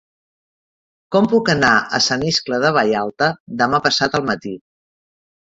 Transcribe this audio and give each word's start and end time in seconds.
Com 1.15 1.27
puc 1.33 1.51
anar 1.53 1.73
a 1.81 1.99
Sant 2.07 2.25
Iscle 2.31 2.59
de 2.65 2.73
Vallalta 2.79 3.29
demà 3.61 3.83
passat 3.87 4.19
al 4.21 4.27
matí? 4.33 4.57